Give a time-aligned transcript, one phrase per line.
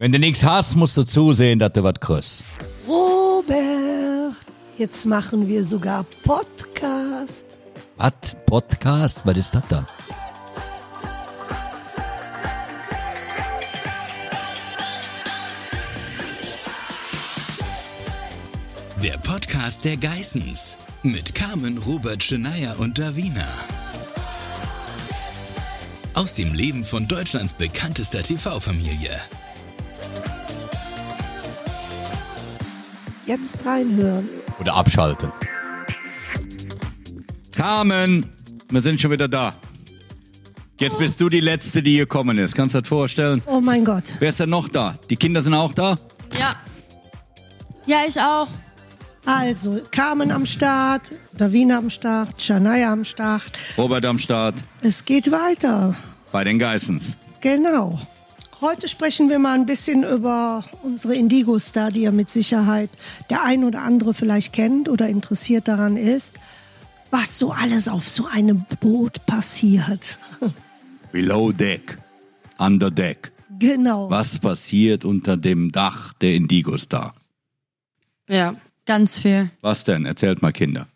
[0.00, 2.44] Wenn du nichts hast, musst du zusehen, dass du was kriegst.
[2.86, 4.36] Robert,
[4.78, 7.44] jetzt machen wir sogar Podcast.
[7.96, 8.12] Was?
[8.46, 9.20] Podcast?
[9.24, 9.86] Was ist das dann?
[19.02, 23.48] Der Podcast der Geissens mit Carmen, Robert, Schneier und Davina.
[26.14, 29.20] Aus dem Leben von Deutschlands bekanntester TV-Familie.
[33.28, 34.26] Jetzt reinhören.
[34.58, 35.30] Oder abschalten.
[37.54, 38.24] Carmen,
[38.70, 39.54] wir sind schon wieder da.
[40.80, 42.54] Jetzt bist du die Letzte, die gekommen ist.
[42.54, 43.42] Kannst du das vorstellen?
[43.44, 44.14] Oh mein Gott.
[44.18, 44.94] Wer ist denn noch da?
[45.10, 45.98] Die Kinder sind auch da?
[46.38, 46.56] Ja.
[47.84, 48.48] Ja, ich auch.
[49.26, 53.58] Also, Carmen am Start, Davina am Start, Shania am Start.
[53.76, 54.54] Robert am Start.
[54.80, 55.94] Es geht weiter.
[56.32, 57.14] Bei den Geissens.
[57.42, 58.00] Genau.
[58.60, 62.90] Heute sprechen wir mal ein bisschen über unsere Indigo-Star, die ihr mit Sicherheit
[63.30, 66.34] der ein oder andere vielleicht kennt oder interessiert daran ist,
[67.10, 70.18] was so alles auf so einem Boot passiert.
[71.12, 71.98] Below Deck.
[72.58, 73.32] Under Deck.
[73.60, 74.10] Genau.
[74.10, 77.14] Was passiert unter dem Dach der Indigo Star?
[78.28, 78.56] Ja.
[78.88, 79.50] Ganz viel.
[79.60, 80.06] Was denn?
[80.06, 80.88] Erzählt mal, Kinder.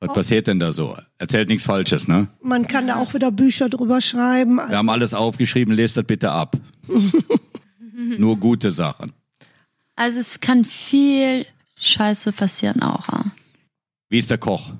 [0.00, 0.96] Was passiert denn da so?
[1.18, 2.28] Erzählt nichts Falsches, ne?
[2.42, 4.56] Man kann da auch wieder Bücher drüber schreiben.
[4.56, 6.56] Wir haben alles aufgeschrieben, lest das bitte ab.
[8.18, 9.12] Nur gute Sachen.
[9.96, 11.44] Also es kann viel
[11.78, 13.06] Scheiße passieren auch.
[14.08, 14.72] Wie ist der Koch?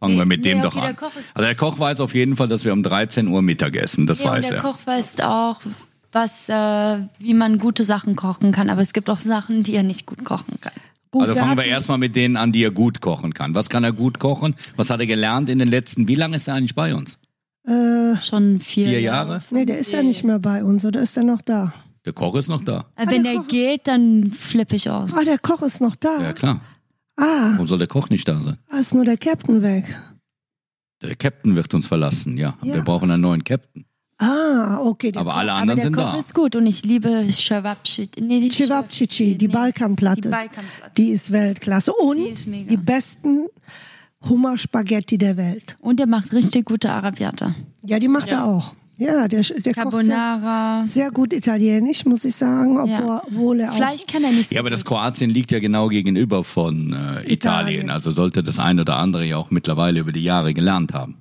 [0.00, 0.96] Fangen wir mit Nee, dem okay, doch an.
[0.96, 4.06] der also der Koch weiß auf jeden Fall, dass wir um 13 Uhr Mittag essen.
[4.06, 4.62] Das und weiß der er.
[4.62, 5.60] Koch weiß auch,
[6.12, 8.70] was, äh, wie man gute Sachen kochen kann.
[8.70, 10.72] Aber es gibt auch Sachen, die er nicht gut kochen kann.
[11.12, 13.54] Gut, also fangen wir hatten- erstmal mit denen an, die er gut kochen kann.
[13.54, 14.54] Was kann er gut kochen?
[14.76, 17.18] Was hat er gelernt in den letzten, wie lange ist er eigentlich bei uns?
[17.64, 19.38] Äh, Schon vier, Vier Jahre?
[19.50, 21.72] nee, der ist ja nicht mehr bei uns, oder ist er noch da?
[22.04, 22.86] Der Koch ist noch da.
[22.96, 25.14] Äh, Wenn der geht, dann flippe ich aus.
[25.16, 26.20] Ah, der Koch ist noch da.
[26.20, 26.60] Ja, klar.
[27.16, 28.56] Ah, Warum soll der Koch nicht da sein?
[28.70, 29.84] da ist nur der Captain weg.
[31.02, 32.56] Der Captain wird uns verlassen, ja.
[32.62, 32.74] Ja.
[32.74, 33.84] Wir brauchen einen neuen Captain.
[34.22, 35.10] Ah, okay.
[35.12, 36.18] Der Aber alle Aber anderen der sind Koch da.
[36.18, 38.08] ist gut und ich liebe Cevapcici.
[38.20, 40.20] Nee, Cevapcici, die nee, Balkanplatte.
[40.22, 40.92] Die Balkanplatte.
[40.96, 41.92] Die ist Weltklasse.
[41.92, 42.68] Und Die ist mega.
[42.68, 43.46] die besten
[44.28, 45.76] Hummerspaghetti der Welt.
[45.80, 47.54] Und er macht richtig gute Arabiata.
[47.84, 48.74] Ja, die macht er auch.
[48.98, 50.86] Ja, der, der kocht sehr, Carbonara.
[50.86, 53.22] sehr gut italienisch, muss ich sagen, obwohl, Ja.
[53.26, 53.76] obwohl er auch...
[53.76, 54.84] Fleisch kann er nicht so Ja, aber das.
[54.84, 57.30] Kroatien liegt ja genau gegenüber von äh, Italien.
[57.32, 57.90] Italien.
[57.90, 61.16] Also sollte das ein oder andere ja auch mittlerweile über die Jahre gelernt haben.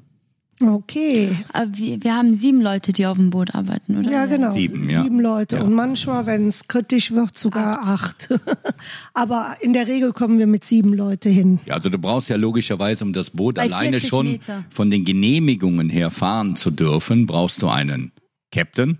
[0.69, 4.11] Okay, Aber wir, wir haben sieben Leute, die auf dem Boot arbeiten, oder?
[4.11, 4.51] ja genau.
[4.51, 5.03] Sieben, ja.
[5.03, 5.57] Sieben Leute.
[5.57, 5.63] Ja.
[5.63, 8.29] Und manchmal, wenn es kritisch wird, sogar acht.
[9.13, 11.59] aber in der Regel kommen wir mit sieben Leute hin.
[11.65, 14.65] Ja, also du brauchst ja logischerweise, um das Boot Bei alleine 40 schon Meter.
[14.69, 18.11] von den Genehmigungen her fahren zu dürfen, brauchst du einen
[18.51, 18.97] Captain,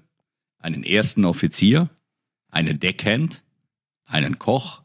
[0.60, 1.90] einen ersten Offizier,
[2.50, 3.44] einen Deckhand,
[4.08, 4.82] einen Koch,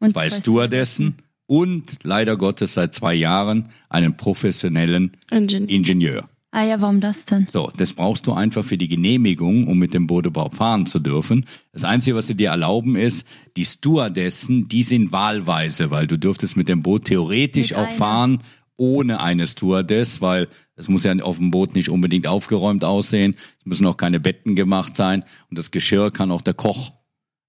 [0.00, 6.28] Und zwei Stewardessen und leider Gottes seit zwei Jahren einen professionellen Ingenieur.
[6.52, 7.46] Ah ja, warum das denn?
[7.50, 11.00] So, das brauchst du einfach für die Genehmigung, um mit dem Boot überhaupt fahren zu
[11.00, 11.44] dürfen.
[11.72, 13.26] Das Einzige, was sie dir erlauben, ist,
[13.56, 17.96] die Stewardessen, die sind wahlweise, weil du dürftest mit dem Boot theoretisch Mit auch einer.
[17.96, 18.38] fahren
[18.78, 23.66] ohne eine Stewardess, weil es muss ja auf dem Boot nicht unbedingt aufgeräumt aussehen, es
[23.66, 26.92] müssen auch keine Betten gemacht sein und das Geschirr kann auch der Koch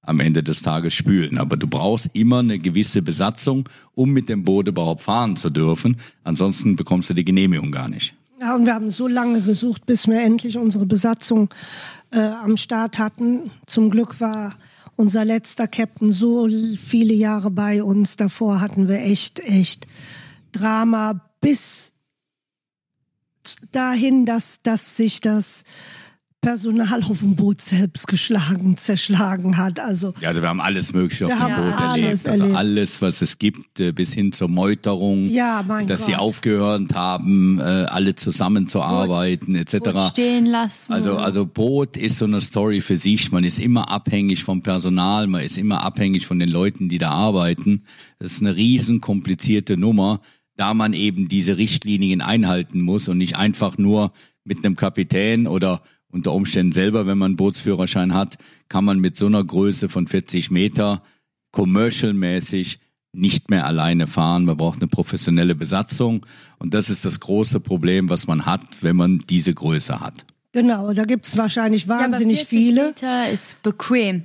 [0.07, 1.37] am Ende des Tages spülen.
[1.37, 5.97] Aber du brauchst immer eine gewisse Besatzung, um mit dem Boot überhaupt fahren zu dürfen.
[6.23, 8.13] Ansonsten bekommst du die Genehmigung gar nicht.
[8.39, 11.49] Ja, und wir haben so lange gesucht, bis wir endlich unsere Besatzung
[12.11, 13.51] äh, am Start hatten.
[13.65, 14.55] Zum Glück war
[14.95, 16.47] unser letzter Captain so
[16.77, 18.15] viele Jahre bei uns.
[18.15, 19.87] Davor hatten wir echt, echt
[20.53, 21.93] Drama bis
[23.71, 25.63] dahin, dass, dass sich das
[26.41, 29.79] Personal auf dem Boot selbst geschlagen, zerschlagen hat.
[29.79, 32.27] Also Ja, also wir haben alles Mögliche auf dem Boot alles erlebt.
[32.27, 32.57] Also erlebt.
[32.57, 36.21] alles, was es gibt, äh, bis hin zur Meuterung, Ja, mein dass sie Gott.
[36.21, 40.09] aufgehört haben, äh, alle zusammenzuarbeiten, Boot etc.
[40.11, 40.93] stehen lassen.
[40.93, 43.31] Also, also Boot ist so eine Story für sich.
[43.31, 47.09] Man ist immer abhängig vom Personal, man ist immer abhängig von den Leuten, die da
[47.11, 47.83] arbeiten.
[48.19, 50.21] Das ist eine riesen komplizierte Nummer,
[50.55, 54.11] da man eben diese Richtlinien einhalten muss und nicht einfach nur
[54.43, 55.81] mit einem Kapitän oder
[56.11, 58.37] unter Umständen selber, wenn man einen Bootsführerschein hat,
[58.69, 61.01] kann man mit so einer Größe von 40 Meter
[61.51, 62.79] commercialmäßig
[63.13, 64.45] nicht mehr alleine fahren.
[64.45, 66.25] Man braucht eine professionelle Besatzung
[66.59, 70.25] und das ist das große Problem, was man hat, wenn man diese Größe hat.
[70.51, 72.87] genau, da gibt es wahrscheinlich ja, aber wahnsinnig 40 viele.
[72.87, 74.23] Meter ist bequem.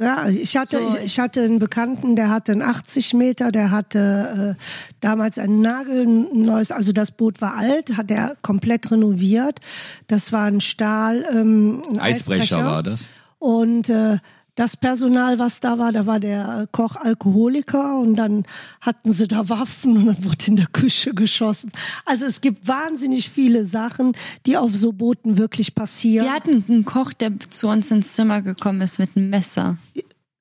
[0.00, 0.96] Ja, ich hatte, So.
[1.02, 4.62] ich hatte einen Bekannten, der hatte einen 80 Meter, der hatte äh,
[5.00, 9.60] damals ein nagelneues, also das Boot war alt, hat er komplett renoviert.
[10.06, 13.08] Das war ein Stahl, ähm, ein Eisbrecher war das.
[13.40, 14.18] Und äh,
[14.58, 18.44] das Personal, was da war, da war der Koch Alkoholiker und dann
[18.80, 21.70] hatten sie da Waffen und dann wurde in der Küche geschossen.
[22.04, 24.12] Also es gibt wahnsinnig viele Sachen,
[24.46, 26.26] die auf so Booten wirklich passieren.
[26.26, 29.76] Wir hatten einen Koch, der zu uns ins Zimmer gekommen ist mit einem Messer.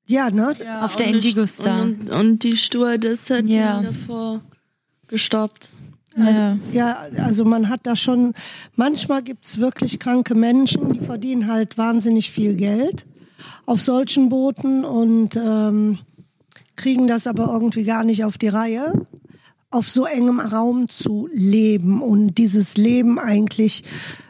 [0.08, 0.54] Ja, ne?
[0.64, 1.82] Ja, Auf der Indigo St- Star.
[1.84, 3.80] Und, und die Stewardess hat Ja.
[3.80, 4.42] ihn davor
[5.08, 5.70] gestoppt.
[6.16, 6.58] Ja.
[6.74, 8.34] Ja, also man hat da schon,
[8.76, 13.06] manchmal gibt's wirklich kranke Menschen, die verdienen halt wahnsinnig viel Geld
[13.66, 16.00] auf solchen Booten und ähm,
[16.76, 18.94] kriegen das aber irgendwie gar nicht auf die Reihe,
[19.72, 23.84] auf so engem Raum zu leben und dieses Leben eigentlich,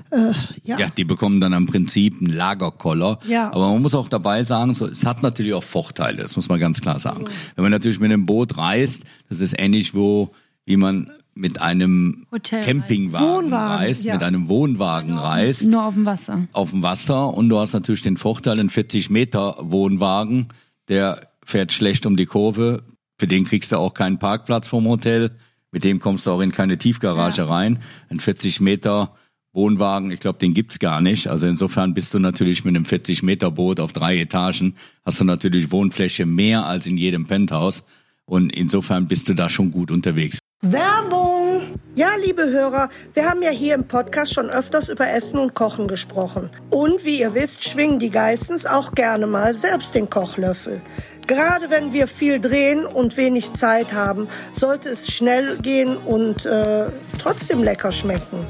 [0.09, 0.31] äh,
[0.63, 3.19] ja, Ja, die bekommen dann im Prinzip einen Lagerkoller.
[3.27, 3.51] Ja.
[3.51, 6.59] Aber man muss auch dabei sagen, so, es hat natürlich auch Vorteile, das muss man
[6.59, 7.25] ganz klar sagen.
[7.55, 10.31] Wenn man natürlich mit einem Boot reist, das ist ähnlich wo,
[10.65, 14.13] wie man mit einem Hotel Campingwagen Wohnwagen, reist, ja.
[14.13, 16.47] mit einem Wohnwagen reist, Nur auf dem Wasser.
[16.53, 20.47] auf dem Wasser und du hast natürlich den Vorteil, ein 40 Meter Wohnwagen,
[20.87, 22.83] der fährt schlecht um die Kurve,
[23.17, 25.31] für den kriegst du auch keinen Parkplatz vom Hotel,
[25.71, 27.79] mit dem kommst du auch in keine Tiefgarage rein.
[28.09, 29.13] Ein 40 Meter
[29.53, 31.27] Wohnwagen, ich glaube, den gibt's gar nicht.
[31.27, 35.23] Also insofern bist du natürlich mit einem 40 Meter Boot auf drei Etagen, hast du
[35.25, 37.83] natürlich Wohnfläche mehr als in jedem Penthouse.
[38.25, 40.39] Und insofern bist du da schon gut unterwegs.
[40.63, 41.61] Werbung!
[41.93, 45.87] Ja, liebe Hörer, wir haben ja hier im Podcast schon öfters über Essen und Kochen
[45.87, 46.49] gesprochen.
[46.71, 50.81] Und wie ihr wisst, schwingen die Geissens auch gerne mal selbst den Kochlöffel.
[51.27, 56.85] Gerade wenn wir viel drehen und wenig Zeit haben, sollte es schnell gehen und äh,
[57.21, 58.43] trotzdem lecker schmecken.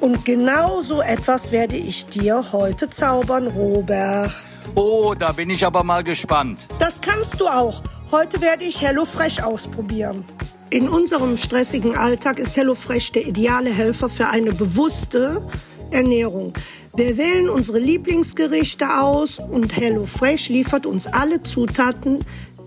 [0.00, 4.32] Und genau so etwas werde ich dir heute zaubern, Robert.
[4.74, 6.66] Oh, da bin ich aber mal gespannt.
[6.80, 7.80] Das kannst du auch.
[8.10, 10.24] Heute werde ich HelloFresh ausprobieren.
[10.70, 15.46] In unserem stressigen Alltag ist HelloFresh der ideale Helfer für eine bewusste
[15.90, 16.52] Ernährung.
[16.96, 22.24] Wir wählen unsere Lieblingsgerichte aus und HelloFresh liefert uns alle Zutaten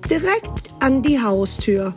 [0.09, 1.93] direkt an die Haustür.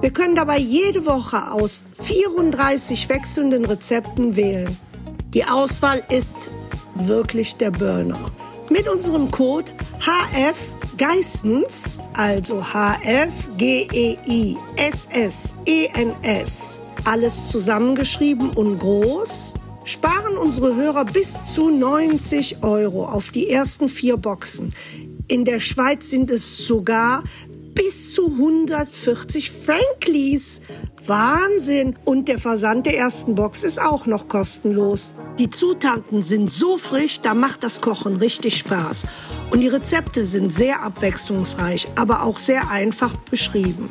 [0.00, 4.76] Wir können dabei jede Woche aus 34 wechselnden Rezepten wählen.
[5.34, 6.50] Die Auswahl ist
[6.94, 8.30] wirklich der Burner.
[8.70, 14.56] Mit unserem Code HF Geissens, also HF G E
[17.04, 19.54] alles zusammengeschrieben und groß,
[19.84, 24.72] sparen unsere Hörer bis zu 90 Euro auf die ersten vier Boxen.
[25.28, 27.22] In der Schweiz sind es sogar
[27.74, 30.60] bis zu 140 Franklies.
[31.06, 31.96] Wahnsinn!
[32.04, 35.12] Und der Versand der ersten Box ist auch noch kostenlos.
[35.38, 39.06] Die Zutaten sind so frisch, da macht das Kochen richtig Spaß.
[39.50, 43.88] Und die Rezepte sind sehr abwechslungsreich, aber auch sehr einfach beschrieben.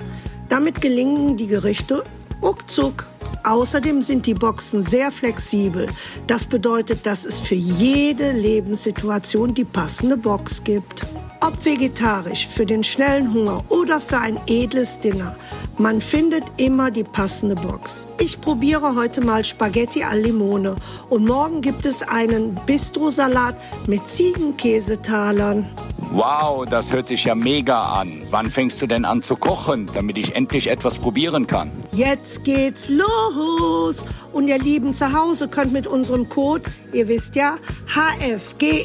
[0.49, 2.03] Damit gelingen die Gerichte
[2.41, 3.05] ruckzuck.
[3.43, 5.87] Außerdem sind die Boxen sehr flexibel.
[6.27, 11.05] Das bedeutet, dass es für jede Lebenssituation die passende Box gibt.
[11.39, 15.35] Ob vegetarisch, für den schnellen Hunger oder für ein edles Dinner.
[15.77, 18.07] Man findet immer die passende Box.
[18.19, 20.75] Ich probiere heute mal Spaghetti al Limone
[21.09, 23.55] und morgen gibt es einen Bistro-Salat
[23.87, 25.67] mit Ziegenkäsetalern.
[26.09, 28.23] Wow, das hört sich ja mega an.
[28.31, 31.71] Wann fängst du denn an zu kochen, damit ich endlich etwas probieren kann?
[31.93, 34.03] Jetzt geht's los!
[34.33, 37.57] Und ihr Lieben zu Hause könnt mit unserem Code, ihr wisst ja,
[37.87, 38.75] HFGEISSENS,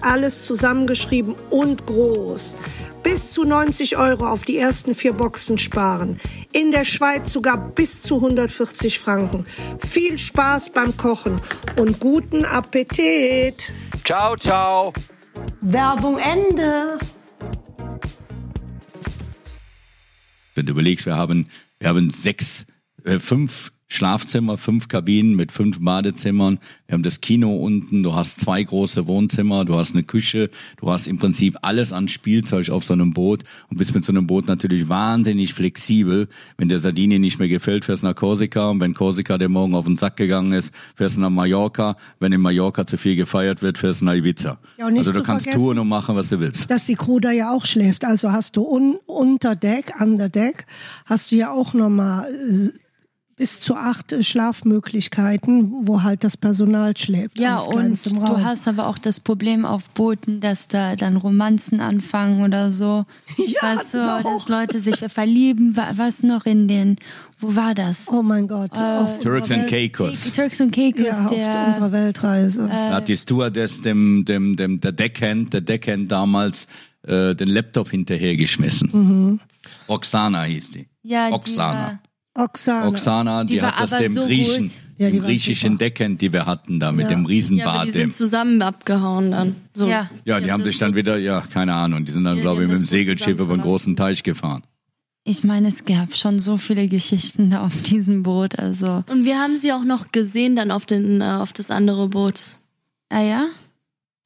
[0.00, 2.56] alles zusammengeschrieben und groß,
[3.02, 6.20] bis zu 90 Euro auf die ersten vier Boxen sparen.
[6.52, 9.46] In der Schweiz sogar bis zu 140 Franken.
[9.86, 11.40] Viel Spaß beim Kochen
[11.76, 13.72] und guten Appetit!
[14.04, 14.92] Ciao, ciao.
[15.60, 16.98] Werbung Ende!
[20.54, 22.66] Wenn du überlegst, wir haben, wir haben sechs,
[23.04, 26.58] äh, fünf Schlafzimmer, fünf Kabinen mit fünf Badezimmern.
[26.86, 28.02] Wir haben das Kino unten.
[28.02, 29.66] Du hast zwei große Wohnzimmer.
[29.66, 30.48] Du hast eine Küche.
[30.80, 34.12] Du hast im Prinzip alles an Spielzeug auf so einem Boot und bist mit so
[34.12, 36.28] einem Boot natürlich wahnsinnig flexibel.
[36.56, 38.70] Wenn der Sardinien nicht mehr gefällt, fährst du nach Korsika.
[38.70, 41.96] Und wenn Korsika der Morgen auf den Sack gegangen ist, fährst du nach Mallorca.
[42.18, 44.58] Wenn in Mallorca zu viel gefeiert wird, fährst du nach Ibiza.
[44.78, 46.70] Ja, also du kannst tun und machen, was du willst.
[46.70, 48.06] dass die Crew da ja auch schläft.
[48.06, 50.66] Also hast du un unter Deck, under Deck,
[51.04, 52.70] hast du ja auch nochmal äh,
[53.42, 57.40] bis zu acht äh, Schlafmöglichkeiten, wo halt das Personal schläft.
[57.40, 58.44] Ja, auf und du Raum.
[58.44, 63.04] hast aber auch das Problem auf Booten, dass da dann Romanzen anfangen oder so.
[63.36, 64.22] Ja, weißt du, auch.
[64.22, 65.76] dass Leute sich verlieben.
[65.76, 66.94] Wa- Was noch in den,
[67.40, 68.06] wo war das?
[68.12, 68.78] Oh mein Gott.
[68.78, 70.30] auf Turks and Caicos.
[70.30, 72.68] Turks und Caicos, Ja, auf der, unserer Weltreise.
[72.68, 76.68] Da hat die Stewardess dem, dem, dem, der Deckhand, der Deckhand damals
[77.02, 79.40] äh, den Laptop hinterhergeschmissen.
[79.88, 80.86] Roxana hieß die.
[81.02, 81.98] ja, Roxana.
[82.34, 82.88] Oksana.
[82.88, 84.70] Oksana, die, Die hat das dem so Griechen.
[84.96, 85.76] Ja, die dem griechischen.
[85.78, 87.08] Deckhand, die wir hatten da mit Ja.
[87.10, 87.86] dem Ja, Riesenbart.
[87.88, 89.56] die dem- sind zusammen abgehauen dann.
[89.74, 89.86] So.
[89.88, 90.08] Ja.
[90.24, 92.42] ja, die haben das sich dann wieder, ja, keine Ahnung, die sind dann, Ja, die
[92.42, 93.96] glaube ich, haben mit dem Segelschiff über einen großen.
[93.96, 94.62] Teich gefahren.
[95.24, 98.58] Ich meine, es gab schon so viele Geschichten da auf diesem Boot.
[98.58, 102.08] Also, Und wir haben sie auch noch gesehen dann auf, den, äh, auf das andere
[102.08, 102.56] Boot.
[103.10, 103.46] ah ja?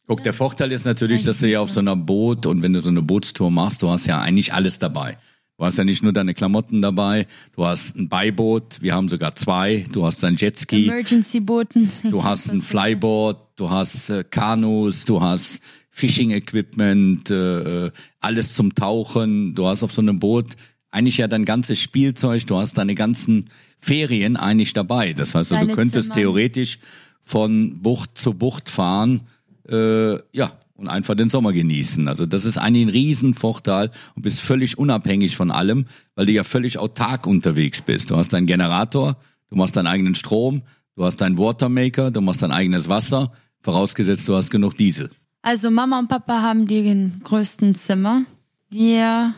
[0.07, 2.81] Guck, der Vorteil ist natürlich, dass du ja auf so einer Boot und wenn du
[2.81, 5.19] so eine Bootstour machst, du hast ja eigentlich alles dabei.
[5.59, 9.35] Du hast ja nicht nur deine Klamotten dabei, du hast ein Beiboot, wir haben sogar
[9.37, 11.91] zwei, du hast ein Jetski, Emergency-Booten.
[12.11, 18.53] du hast ein Flyboard, du hast äh, Kanus, du hast Fishing Equipment, äh, äh, alles
[18.53, 20.57] zum Tauchen, du hast auf so einem Boot
[20.91, 23.49] eigentlich ja dein ganzes Spielzeug, du hast deine ganzen
[23.79, 25.15] Ferien eigentlich dabei.
[25.15, 26.15] Das heißt, du Deine könntest Zimmer.
[26.15, 26.79] theoretisch
[27.23, 29.23] von Bucht zu Bucht fahren,
[29.69, 32.07] äh, ja, und einfach den Sommer genießen.
[32.09, 36.45] Also das ist eigentlich ein Riesenvorteil und bist völlig unabhängig von allem, weil du ja
[36.45, 38.11] völlig autark unterwegs bist.
[38.11, 39.17] Du hast deinen Generator,
[39.49, 40.63] du machst deinen eigenen Strom,
[40.95, 45.11] du hast deinen Watermaker, du machst dein eigenes Wasser, vorausgesetzt du hast genug Diesel.
[45.43, 48.23] Also Mama und Papa haben den größten Zimmer.
[48.69, 49.35] Wir,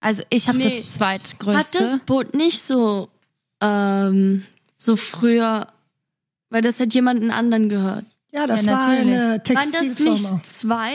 [0.00, 0.80] also ich habe Nee.
[0.82, 1.58] das zweitgrößte.
[1.58, 3.08] Hat das Boot nicht so,
[3.62, 4.42] ähm,
[4.76, 5.66] so früher,
[6.50, 8.04] weil das hat jemanden anderen gehört.
[8.32, 10.12] Ja, das Ja, war eine Waren das Textilfirma.
[10.34, 10.92] nicht zwei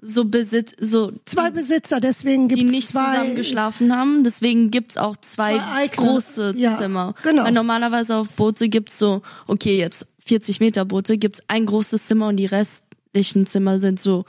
[0.00, 3.04] so Besitz, so Zwei Besitzer, deswegen gibt die es nicht zwei.
[3.04, 4.22] zusammen geschlafen haben.
[4.24, 7.14] Deswegen gibt's auch zwei, Zwei eigene- große ja, Zimmer.
[7.22, 7.44] genau.
[7.44, 12.28] Weil normalerweise auf Boote gibt's so, okay, jetzt 40 Meter Boote, gibt's ein großes Zimmer
[12.28, 14.24] und die restlichen Zimmer sind so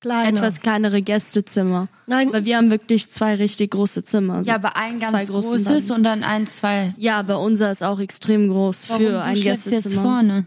[0.00, 0.28] kleiner.
[0.28, 1.88] etwas kleinere Gästezimmer.
[2.06, 4.44] Nein, Weil wir haben wirklich zwei richtig große Zimmer.
[4.44, 5.90] So ja, aber ein ganz großen großes Beds.
[5.96, 6.92] und dann ein, zwei.
[6.98, 10.02] Ja, aber unser ist auch extrem groß Warum, für du ein schläfst jetzt Gästezimmer.
[10.02, 10.46] vorne.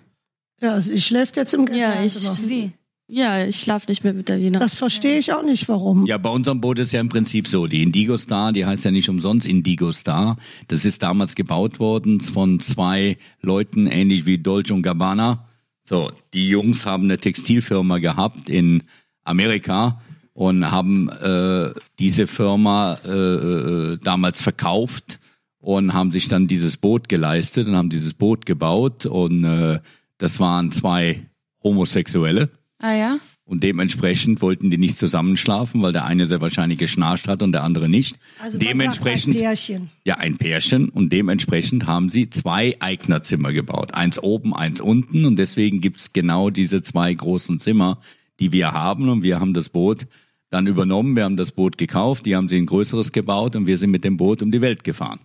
[0.61, 2.47] Ja, sie schläft jetzt im Ja, ich- Gästezimmer.
[2.47, 2.71] Sie.
[3.11, 4.59] Ja, ich schlafe nicht mehr mit der Wiener.
[4.59, 6.05] Das verstehe ich auch nicht, warum.
[6.05, 8.91] Ja, bei unserem Boot ist ja im Prinzip so, die Indigo Star, die heißt ja
[8.91, 10.37] nicht umsonst Indigo Star.
[10.67, 15.47] Das ist damals gebaut worden von zwei Leuten, ähnlich wie Dolce und Gabbana.
[15.83, 18.83] So, die Jungs haben eine Textilfirma gehabt in
[19.23, 19.99] Amerika
[20.33, 25.19] und haben äh, diese Firma äh, äh, damals verkauft
[25.57, 29.79] und haben sich dann dieses Boot geleistet und haben dieses Boot gebaut und äh,
[30.19, 31.25] das waren zwei
[31.63, 32.49] Homosexuelle.
[32.77, 33.19] Ah ja?
[33.49, 37.63] Und dementsprechend wollten die nicht zusammenschlafen, weil der eine sehr wahrscheinlich geschnarcht hat und der
[37.63, 38.15] andere nicht.
[38.39, 39.89] Also man dementsprechend, sagt ein Pärchen.
[40.05, 40.89] ja, ein Pärchen.
[40.89, 43.95] Und dementsprechend haben sie zwei Eignerzimmer gebaut.
[43.95, 45.25] Eins oben, eins unten.
[45.25, 47.97] Und deswegen gibt's genau diese zwei großen Zimmer,
[48.39, 49.09] die wir haben.
[49.09, 50.05] Und wir haben das Boot
[50.51, 51.15] dann übernommen.
[51.15, 52.27] Wir haben das Boot gekauft.
[52.27, 53.55] Die haben sie ein größeres gebaut.
[53.55, 55.21] Und wir sind mit dem Boot um die Welt gefahren.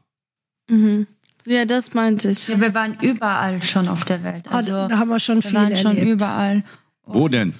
[1.46, 2.48] Ja, das meinte ich.
[2.48, 4.46] Ja, wir waren überall schon auf der Welt.
[4.48, 6.12] Ah, Also, da haben wir schon wir viel waren schon erlebt.
[6.12, 6.64] überall.
[7.06, 7.54] Wo denn?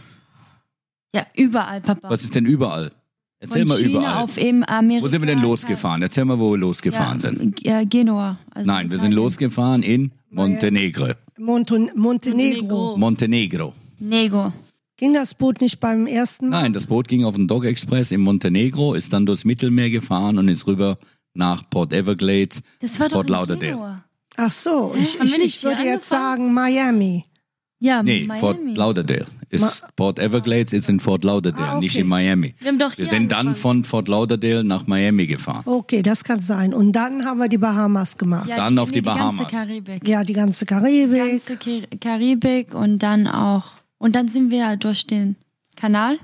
[1.15, 2.11] Ja, überall, Papa.
[2.11, 2.91] Was ist denn überall?
[3.39, 4.23] Erzähl Von mal China überall.
[4.23, 5.05] auf eben Amerika.
[5.07, 6.03] Wo sind wir denn losgefahren?
[6.03, 7.65] Erzähl mal, wo wir losgefahren sind.
[7.65, 8.39] Ja, Genua.
[8.51, 11.09] Also Nein, wir sind losgefahren in Montenegro.
[11.39, 12.97] Monten Montenegro.
[12.97, 12.97] Montenegro.
[12.97, 13.75] Montenegro.
[13.99, 14.53] Nego.
[14.97, 16.63] Ging das Boot nicht beim ersten Mal?
[16.63, 20.39] Nein, das Boot ging auf den Dog Express in Montenegro, ist dann durchs Mittelmeer gefahren
[20.39, 20.97] und ist rüber
[21.35, 24.03] nach Port Everglades, Das war doch Fort in Lauderdale.
[24.37, 27.25] Ach so, ich, ich, ich würde jetzt sagen Miami.
[27.81, 28.41] Ja, Nee, Miami.
[28.41, 29.27] Fort Lauderdale.
[29.51, 31.81] Ist Port Everglades ist in Fort Lauderdale, Ah, okay.
[31.85, 32.55] nicht in Miami.
[32.59, 33.85] Wir haben doch Wir sind dann angefangen.
[33.85, 35.63] von Fort Lauderdale nach Miami gefahren.
[35.67, 36.73] Okay, das kann sein.
[36.75, 38.49] Und dann haben wir die Bahamas gemacht.
[38.49, 39.39] ja, Dann auf die Die Bahamas.
[39.39, 40.09] ganze Karibik.
[40.09, 41.23] Ja, die ganze Karibik.
[41.23, 43.65] Die ganze Ki- Karibik und dann auch.
[43.99, 45.37] Und dann sind wir ja durch den
[45.77, 46.19] Kanal.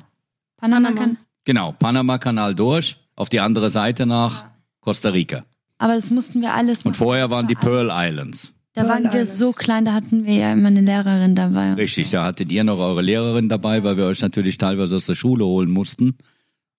[0.56, 0.88] Panama.
[0.88, 1.00] Panama.
[1.04, 4.44] Kan Genau, Panama-Kanal durch, auf die andere Seite nach
[4.80, 5.44] Costa Rica.
[5.78, 6.88] Aber das mussten wir alles machen.
[6.88, 8.52] Und vorher waren war die Pearl Islands.
[8.74, 9.38] Da Pearl waren wir Islands.
[9.38, 11.74] so klein, da hatten wir ja immer eine Lehrerin dabei.
[11.74, 15.14] Richtig, da hattet ihr noch eure Lehrerin dabei, weil wir euch natürlich teilweise aus der
[15.14, 16.16] Schule holen mussten,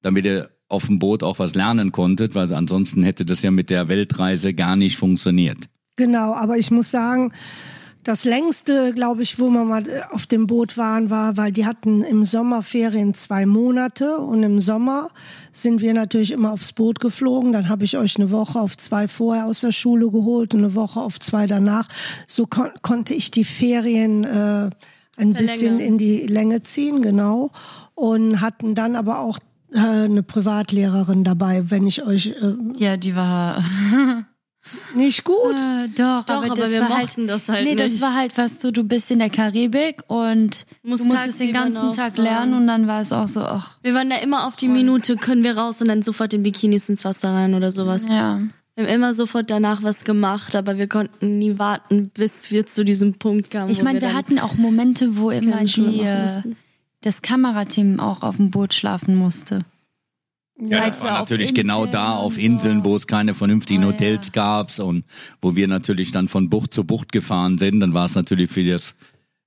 [0.02, 3.70] damit ihr auf dem Boot auch was lernen konntet, weil ansonsten hätte das ja mit
[3.70, 5.66] der Weltreise gar nicht funktioniert.
[5.98, 7.34] Genau, aber ich muss sagen,
[8.04, 11.66] das längste, glaube ich, wo wir mal äh, auf dem Boot waren, war, weil die
[11.66, 15.10] hatten im Sommerferien zwei Monate und im Sommer
[15.52, 17.54] sind wir natürlich immer aufs Boot geflogen.
[17.54, 20.76] Dann habe ich euch eine Woche auf zwei vorher aus der Schule geholt und eine
[20.76, 21.88] Woche auf zwei danach.
[22.28, 24.70] So kon konnte ich die Ferien äh,
[25.18, 27.52] ein bisschen in die Länge ziehen, genau.
[27.94, 29.38] Und hatten dann aber auch
[29.74, 33.64] äh, eine Privatlehrerin dabei, wenn ich euch äh, Ja, die war.
[34.96, 35.56] nicht gut.
[35.58, 38.02] Äh, doch, Doch, aber, aber das wir war mochten halt, das halt Nee, das nicht.
[38.02, 41.88] war halt, was du, du bist in der Karibik und Musst du musstest den ganzen
[41.88, 44.56] noch Tag lernen und dann war es auch so, ach, Wir waren da immer auf
[44.56, 48.06] die Minute, können wir raus und dann sofort in Bikinis ins Wasser rein oder sowas.
[48.10, 48.40] ja.
[48.76, 52.86] Wir haben immer sofort danach was gemacht, aber wir konnten nie warten, bis wir zu
[52.86, 53.70] diesem Punkt kamen.
[53.70, 56.30] Ich meine, wir dann hatten auch Momente, wo immer die, äh,
[57.02, 59.60] das Kamerateam auch auf dem Boot schlafen musste.
[60.64, 62.38] Ja, das war natürlich genau da auf.
[62.38, 63.88] Inseln, wo es keine vernünftigen Oh.
[63.88, 65.06] Hotels gab und
[65.42, 67.80] wo wir natürlich dann von Bucht zu Bucht gefahren sind.
[67.80, 68.96] Dann war es natürlich für das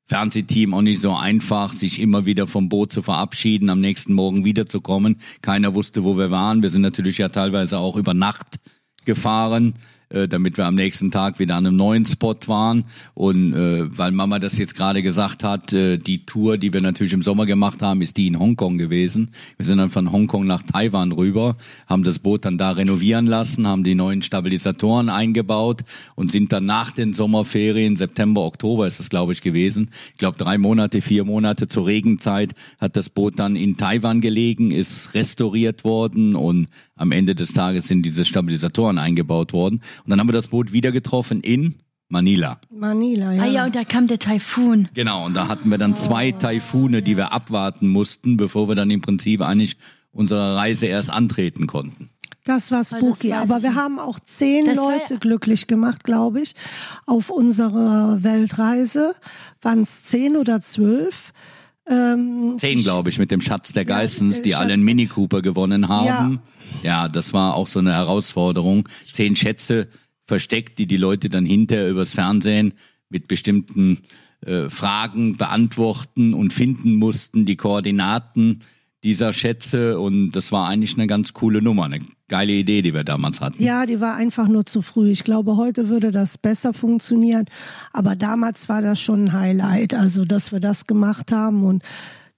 [0.07, 4.45] Fernsehteam auch nicht so einfach, sich immer wieder vom Boot zu verabschieden, am nächsten Morgen
[4.45, 5.17] wiederzukommen.
[5.41, 6.63] Keiner wusste, wo wir waren.
[6.63, 8.59] Wir sind natürlich ja teilweise auch über Nacht
[9.05, 9.75] gefahren,
[10.15, 12.85] äh, damit wir am nächsten Tag wieder an einem neuen Spot waren.
[13.15, 17.13] Und äh, weil Mama das jetzt gerade gesagt hat, äh, die Tour, die wir natürlich
[17.13, 19.31] im Sommer gemacht haben, ist die in Hongkong gewesen.
[19.57, 21.57] Wir sind dann von Hongkong nach Taiwan rüber,
[21.87, 25.83] haben das Boot dann da renovieren lassen, haben die neuen Stabilisatoren eingebaut
[26.15, 30.39] und sind dann nach den Sommerferien, September, Oktober ist es glaube ich gewesen, ich glaube
[30.39, 35.85] drei Monate, vier Monate zur Regenzeit, hat das Boot dann in Taiwan gelegen, ist restauriert
[35.85, 39.81] worden und am Ende des Tages sind diese Stabilisatoren eingebaut worden.
[40.05, 41.77] Und dann haben wir das Boot wieder getroffen in
[42.09, 42.61] Manila.
[42.71, 43.43] Manila, ja.
[43.43, 44.89] Ah ja, und da kam der Taifun.
[44.95, 48.91] Genau, und da hatten wir dann zwei Taifune, die wir abwarten mussten, bevor wir dann
[48.91, 49.77] im Prinzip eigentlich
[50.13, 52.11] unsere Reise erst antreten konnten.
[52.45, 56.43] Das war spooky, weiß aber ich wir haben auch zehn Das Leute glücklich gemacht, glaube
[56.43, 56.55] ich,
[57.07, 59.15] auf unserer Weltreise.
[59.63, 61.33] Waren es zehn oder zwölf?
[61.89, 65.07] Ähm, Zehn, glaube ich, mit dem Schatz der Geissens, der die Schatz- alle einen Mini
[65.07, 66.41] Cooper gewonnen haben.
[66.83, 67.09] Ja.
[67.09, 68.89] das war auch so eine Herausforderung.
[69.13, 69.89] Zehn Schätze
[70.27, 72.75] versteckt, die die Leute dann hinterher übers Fernsehen
[73.11, 73.99] mit bestimmten
[74.45, 78.61] äh, Fragen beantworten und finden mussten, die Koordinaten
[79.03, 80.01] dieser Schätze.
[80.01, 83.63] Und das war eigentlich eine ganz coole Nummer, eine geile Idee, die wir damals hatten.
[83.63, 85.11] Ja, die war einfach nur zu früh.
[85.11, 87.45] Ich glaube, heute würde das besser funktionieren.
[87.93, 89.95] Aber damals war das schon ein Highlight.
[89.95, 91.83] Also, dass wir das gemacht haben und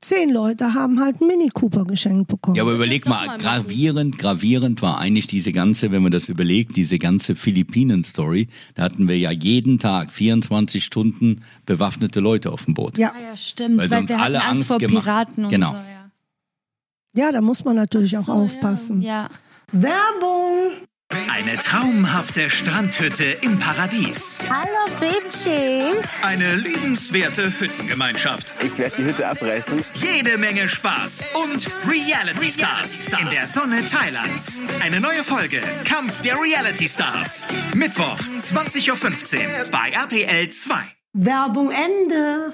[0.00, 2.57] zehn Leute haben halt einen Mini Cooper geschenkt bekommen.
[2.57, 6.76] Ja, aber überleg mal, mal gravierend, gravierend war eigentlich diese ganze, wenn man das überlegt,
[6.76, 8.49] diese ganze Philippinen-Story.
[8.75, 12.99] Da hatten wir ja jeden Tag 24 Stunden bewaffnete Leute auf dem Boot.
[12.99, 13.12] ja.
[13.16, 15.05] Ah ja, stimmt, Weil weil, sonst wir alle Angst Angst vor gemacht.
[15.05, 15.71] Piraten und Genau.
[15.71, 17.25] so, ja.
[17.26, 18.40] ja, da muss man natürlich Ach auch so, ja.
[18.45, 19.02] aufpassen.
[19.02, 19.28] Ja.
[19.73, 20.70] Werbung!
[21.08, 24.44] Eine traumhafte Strandhütte im Paradies.
[24.49, 26.23] Hallo Bitches.
[26.23, 28.52] Eine liebenswerte Hüttengemeinschaft.
[28.64, 29.82] Ich werde die Hütte abreißen.
[29.94, 34.62] Jede Menge Spaß und Reality Stars in der Sonne Thailands.
[34.82, 37.44] Eine neue Folge Kampf der Reality Stars.
[37.74, 40.74] Mittwoch 20.15 Uhr bei RTL 2.
[41.12, 42.52] Werbung Ende!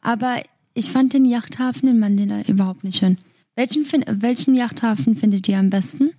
[0.00, 0.42] Aber
[0.72, 3.18] ich fand den Yachthafen in Manila überhaupt nicht schön.
[3.54, 3.86] Welchen,
[4.22, 6.12] welchen Yachthafen findet ihr am besten?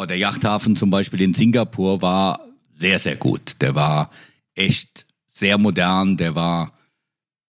[0.00, 3.60] Oh, der Yachthafen zum Beispiel in Singapur war sehr, sehr gut.
[3.60, 4.10] Der war
[4.54, 6.16] echt sehr modern.
[6.16, 6.72] Der war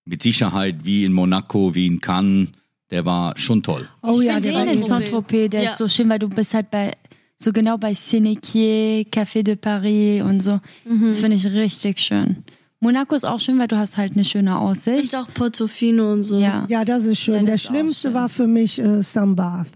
[0.03, 2.49] mit Sicherheit wie in Monaco, wie in Cannes.
[2.89, 3.87] Der war schon toll.
[4.01, 4.81] Oh ich ja, finde der war den in.
[4.81, 5.69] Saint-Tropez, der Ja.
[5.69, 6.93] ist so schön, weil du bist halt bei,
[7.37, 10.59] so genau bei Sénéquier, Café de Paris und so.
[10.85, 12.43] Das finde ich richtig schön.
[12.81, 15.13] Monaco ist auch schön, weil du hast halt eine schöne Aussicht.
[15.13, 16.39] Und auch Portofino und so.
[16.39, 16.65] Ja.
[16.69, 17.33] Ja, das ist schön.
[17.35, 18.13] Ja, das der ist Schlimmste schön.
[18.13, 19.67] war für mich äh, Sambath.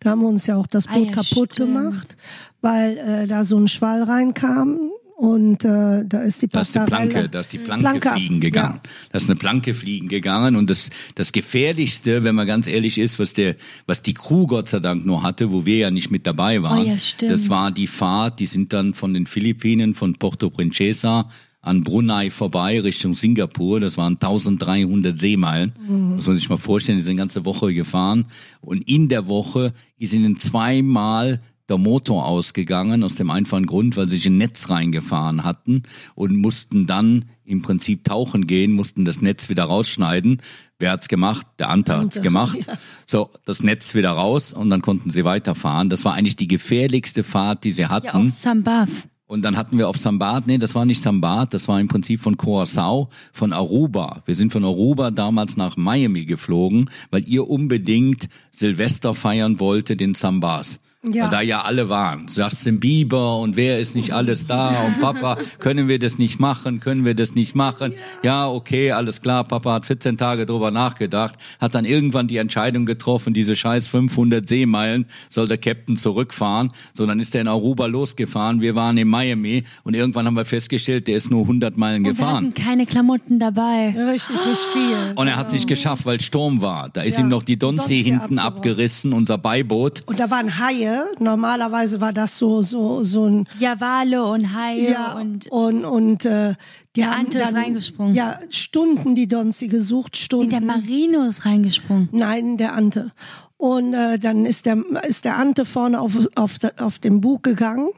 [0.00, 1.56] Da haben wir uns ja auch das Ah, Boot ja, kaputt stimmt.
[1.74, 2.16] gemacht,
[2.60, 6.78] weil äh, da so ein Schwall reinkam und äh, da ist die Da ist die.
[6.80, 8.80] Planke, da ist die Planke, Planke fliegen gegangen.
[8.84, 8.90] ja.
[9.12, 13.18] Da ist eine Planke fliegen gegangen und das, das gefährlichste, wenn man ganz ehrlich ist,
[13.20, 16.26] was der, was die Crew Gott sei Dank nur hatte, wo wir ja nicht mit
[16.26, 16.80] dabei waren.
[16.80, 16.96] Oh ja.
[17.28, 21.28] Das war die Fahrt, die sind dann von den Philippinen, von Porto Princesa
[21.60, 23.80] an Brunei vorbei Richtung Singapur.
[23.80, 25.72] Das waren 1300 Seemeilen.
[25.86, 26.14] Mhm.
[26.16, 28.26] Muss man sich mal vorstellen, die sind eine ganze Woche gefahren.
[28.60, 34.08] Und in der Woche ist ihnen zweimal der Motor ausgegangen, aus dem einfachen Grund, weil
[34.08, 35.82] sie sich in ein Netz reingefahren hatten
[36.14, 40.40] und mussten dann im Prinzip tauchen gehen, mussten das Netz wieder rausschneiden.
[40.78, 41.46] Wer hat's gemacht?
[41.58, 42.58] Der Ante hat's Ante, gemacht.
[42.66, 42.78] ja.
[43.06, 45.90] So, das Netz wieder raus und dann konnten sie weiterfahren.
[45.90, 48.06] Das war eigentlich die gefährlichste Fahrt, die sie hatten.
[48.06, 48.88] Ja, auch Sambath.
[49.28, 52.22] Und dann hatten wir auf Sambat, nee, das war nicht Sambat, das war im Prinzip
[52.22, 54.22] von Curacao, von Aruba.
[54.24, 60.14] Wir sind von Aruba damals nach Miami geflogen, weil ihr unbedingt Silvester feiern wolltet in
[60.14, 60.80] Sambas.
[61.04, 61.28] Ja.
[61.28, 62.26] Da ja alle waren.
[62.28, 66.80] Justin Bieber und wer ist nicht alles da und Papa, können wir das nicht machen,
[66.80, 67.94] können wir das nicht machen?
[68.24, 72.84] Ja, okay, alles klar, Papa hat 14 Tage drüber nachgedacht, hat dann irgendwann die Entscheidung
[72.84, 76.72] getroffen, diese scheiß 500 Seemeilen soll der Captain zurückfahren.
[76.92, 80.44] So, dann ist er in Aruba losgefahren, wir waren in Miami und irgendwann haben wir
[80.44, 82.34] festgestellt, der ist nur 100 Meilen Und wir gefahren.
[82.46, 83.94] hatten keine Klamotten dabei.
[83.96, 84.96] Richtig, nicht viel.
[85.14, 86.88] Und er hat sich geschafft, weil Sturm war.
[86.88, 90.02] Da ist Ja, ihm noch die Donsee Donsee hinten abgerissen, unser Beiboot.
[90.06, 90.87] Und da waren Haie.
[91.18, 96.24] Normalerweise war das so so so ein Ja, Wale und Haie ja und und und
[96.24, 96.54] äh,
[96.96, 98.14] die Der haben Ante ist dann, reingesprungen.
[98.14, 100.50] Ja, Stunden die Donzi gesucht, Stunden.
[100.50, 102.08] der Marino ist reingesprungen.
[102.12, 103.10] Nein, der Ante.
[103.56, 107.88] Und äh, dann ist der, ist der Ante vorne auf, auf, auf dem Bug gegangen.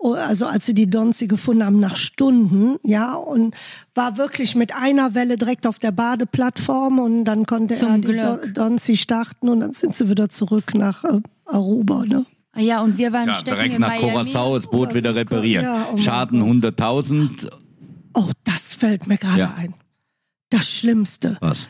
[0.00, 3.54] Oh, Also als sie die Donzi gefunden haben, nach Stunden, ja, und
[3.96, 8.08] war wirklich mit einer Welle direkt auf der Badeplattform und dann konnte Zum er die
[8.08, 8.20] Glück.
[8.20, 12.24] Do- Donzi starten und dann sind sie wieder zurück nach äh, Aruba, ne?
[12.52, 13.96] Ah Ja, und wir waren Ja, direkt nach.
[13.96, 15.64] Curacao das Boot wieder reparieren.
[15.64, 17.48] Ja, oh Schaden 100.000.
[18.14, 19.54] Oh, das fällt mir gerade Ja.
[19.56, 19.74] ein.
[20.50, 21.36] Das Schlimmste.
[21.40, 21.68] Was?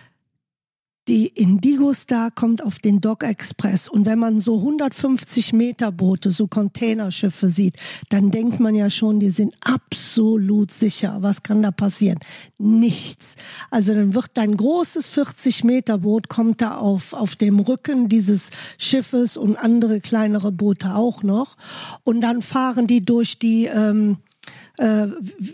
[1.09, 6.31] Die Indigo Star kommt auf den Dock Express und wenn man so 150 Meter Boote,
[6.31, 7.77] so Containerschiffe sieht,
[8.11, 11.17] dann denkt man ja schon, die sind absolut sicher.
[11.21, 12.19] Was kann da passieren?
[12.59, 13.37] Nichts.
[13.71, 18.51] Also dann wird dein großes 40 Meter Boot kommt da auf, auf dem Rücken dieses
[18.77, 21.57] Schiffes und andere kleinere Boote auch noch
[22.05, 24.19] und dann fahren die durch die, ähm,
[24.79, 25.07] äh,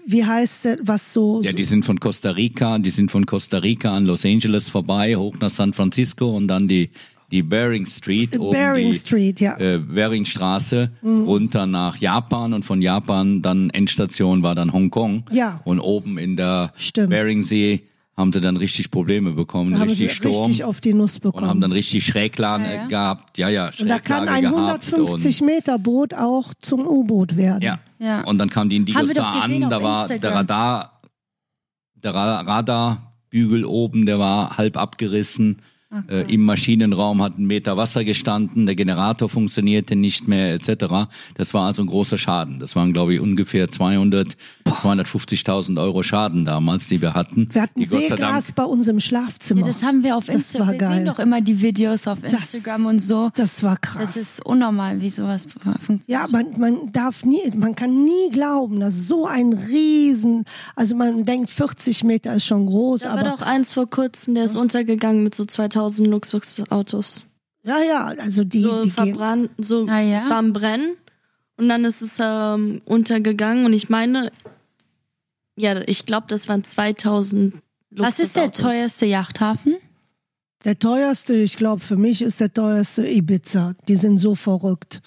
[0.06, 3.58] wie heißt das, was so, Ja, die sind von Costa Rica, die sind von Costa
[3.58, 6.90] Rica an Los Angeles vorbei, hoch nach San Francisco und dann die
[7.30, 9.58] die Bering Street, oben Bering die, Street, ja.
[9.58, 15.24] äh, Beringstraße runter nach Japan und von Japan dann Endstation war dann Hongkong.
[15.32, 15.60] Ja.
[15.64, 17.10] Und oben in der Stimmt.
[17.10, 17.82] Beringsee
[18.16, 21.16] haben sie dann richtig Probleme bekommen, Da haben sie richtig Sturm richtig auf die Nuss
[21.16, 21.48] und bekommen.
[21.48, 22.86] haben dann richtig Schräglage Ja, ja.
[22.86, 23.38] gehabt.
[23.38, 27.62] Ja, ja, Und da kann Schräglage ein gehabt 150 Meter Boot auch zum U-Boot werden.
[27.62, 27.80] Ja.
[27.98, 28.22] Ja.
[28.24, 30.36] Und dann kam die Indigo Haben wir Star doch gesehen an, da war der Instagram.
[30.38, 31.00] Radar,
[31.96, 35.60] der Ra- Radarbügel oben, der war halb abgerissen.
[36.08, 41.08] Äh, Im Maschinenraum hat ein Meter Wasser gestanden, der Generator funktionierte nicht mehr, etc.
[41.34, 42.58] Das war also ein großer Schaden.
[42.58, 47.48] Das waren, glaube ich, ungefähr 200, 250.000 Euro Schaden damals, die wir hatten.
[47.52, 49.60] Wir hatten die Seegas Dank bei uns im Schlafzimmer.
[49.62, 50.66] Ja, das haben wir auf Das Instagram.
[50.66, 50.96] war Wir geil.
[50.96, 53.30] sehen doch immer die Videos auf Das- Instagram und so.
[53.34, 54.14] das war krass.
[54.14, 56.08] Das ist unnormal, wie sowas funktioniert.
[56.08, 60.44] Ja, man, man darf nie, man kann nie glauben, dass so ein Riesen,
[60.76, 64.34] also man denkt 40 Meter ist schon groß, Da war aber doch eins vor kurzem,
[64.34, 67.26] der ist untergegangen mit so 2000 Luxusautos.
[67.62, 70.16] ja, ja, also die, so die gehen, verbrannt, so, Ah, ja?
[70.16, 70.96] es war ein Brennen
[71.56, 74.30] und dann ist es ähm, untergegangen und ich meine,
[75.56, 77.54] ja, ich glaube, das waren 2000
[77.90, 77.98] Luxusautos.
[77.98, 79.76] Was ist der teuerste Yachthafen?
[80.64, 83.74] der teuerste, ich glaube für mich ist der teuerste Ibiza.
[83.86, 85.02] Die sind so verrückt.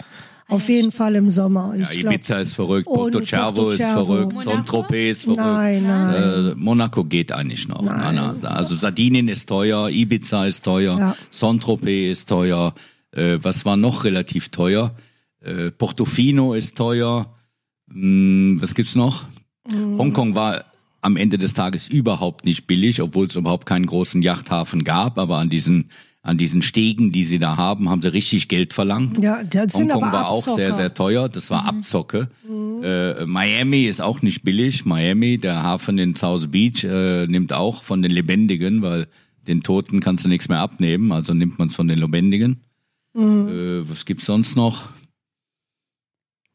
[0.50, 1.74] Auf jeden Fall im Sommer.
[1.76, 4.44] ja, Ich glaub, Ibiza ist verrückt, Porto Cervo ist verrückt?
[4.44, 5.40] Saint-Tropez ist verrückt.
[5.42, 6.14] Nein, nein.
[6.52, 7.82] Äh, Monaco geht eigentlich noch.
[7.82, 8.16] Nein.
[8.16, 8.46] Nein, nein.
[8.52, 11.16] Also Sardinien ist teuer, Ibiza ist teuer, Ja.
[11.32, 12.74] Saint-Tropez ist teuer.
[13.12, 14.96] Äh, was war noch relativ teuer?
[15.42, 17.34] Äh, Portofino ist teuer.
[17.92, 19.26] Hm, was gibt's noch?
[19.70, 19.98] Mhm.
[19.98, 20.64] Hongkong war
[21.02, 25.18] am Ende des Tages überhaupt nicht billig, obwohl es überhaupt keinen großen Yachthafen gab.
[25.20, 25.90] Aber an diesen
[26.28, 29.24] an diesen Stegen, die sie da haben, haben sie richtig Geld verlangt.
[29.24, 30.74] Ja, das sind Hongkong aber war auch sehr, Abzocker.
[30.74, 31.30] sehr teuer.
[31.30, 32.30] Das war Abzocke.
[32.84, 34.86] Äh, Miami ist auch nicht billig.
[34.86, 39.08] Miami, der Hafen in South Beach, äh, nimmt auch von den Lebendigen, weil
[39.48, 41.12] den Toten kannst du nichts mehr abnehmen.
[41.12, 42.62] Also nimmt man es von den Lebendigen.
[43.16, 44.90] Äh, was gibt's sonst noch?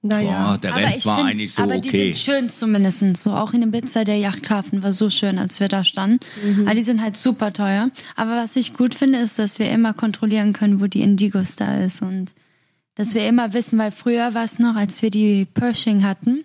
[0.05, 0.49] Naja.
[0.51, 1.91] Boah, der Aber Rest ich war find- eigentlich so aber okay.
[1.91, 3.17] die sind schön zumindest.
[3.19, 6.19] So auch in Ibiza, der Yachthafen war so schön, als wir da standen.
[6.67, 7.89] Aber die sind halt super teuer.
[8.17, 11.81] Aber was ich gut finde, ist, dass wir immer kontrollieren können, wo die Indigo Star
[11.81, 12.03] ist.
[12.03, 12.33] Und
[12.97, 16.43] dass wir immer wissen, weil früher war es noch, als wir die Pershing hatten,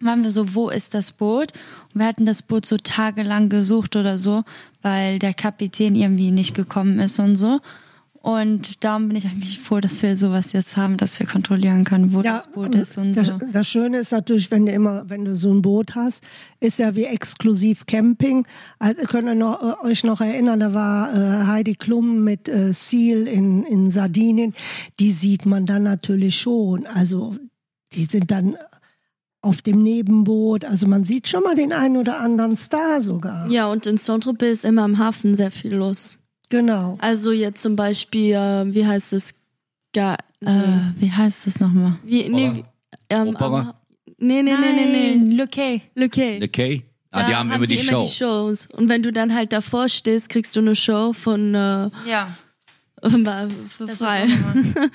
[0.00, 1.52] waren wir so, wo ist das Boot?
[1.94, 4.42] Und wir hatten das Boot so tagelang gesucht oder so,
[4.82, 7.60] weil der Kapitän irgendwie nicht gekommen ist und so.
[8.20, 12.12] Und darum bin ich eigentlich froh, dass wir sowas jetzt haben, dass wir kontrollieren können,
[12.12, 13.38] wo das Boot ist und das, so.
[13.52, 16.24] das Schöne ist natürlich, wenn du immer, wenn du so ein Boot hast,
[16.58, 18.44] ist ja wie exklusiv Camping.
[18.80, 22.72] Also, könnt ihr noch, äh, euch noch erinnern, da war äh, Heidi Klum mit äh,
[22.72, 24.52] Seal in, in Sardinien.
[24.98, 26.86] Die sieht man dann natürlich schon.
[26.86, 27.36] Also
[27.92, 28.56] die sind dann
[29.42, 30.64] auf dem Nebenboot.
[30.64, 33.48] Also man sieht schon mal den einen oder anderen Star sogar.
[33.48, 36.18] Ja, und in Saint-Tropez ist immer im Hafen sehr viel los.
[36.48, 36.96] Genau.
[37.00, 39.34] Also jetzt zum Beispiel, äh, wie heißt es?
[39.92, 40.50] Ga nee.
[40.50, 41.98] Äh, wie heißt das nochmal?
[42.04, 42.64] wie, nee, wie,
[43.10, 43.74] ähm, Opera?
[44.18, 45.34] nee, nee, nee, nee, nee.
[45.36, 45.82] Le Quai.
[45.94, 46.82] Le Quai.
[47.10, 48.02] Ah, die haben, immer die immer Show.
[48.06, 48.66] die Shows.
[48.66, 52.36] Und wenn du dann halt davor stehst, kriegst du eine Show von äh, Ja.
[53.02, 54.24] für frei.
[54.24, 54.90] immer.